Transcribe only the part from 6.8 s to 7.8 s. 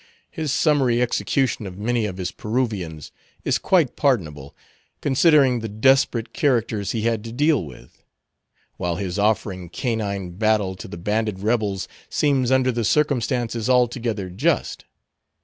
he had to deal